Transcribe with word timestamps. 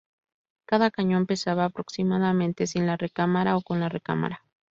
Cada 0.65 0.89
cañón 0.89 1.27
pesaba 1.27 1.63
aproximadamente 1.63 2.65
sin 2.65 2.87
la 2.87 2.97
recámara 2.97 3.55
o 3.55 3.61
con 3.61 3.79
la 3.79 3.87
recámara. 3.87 4.43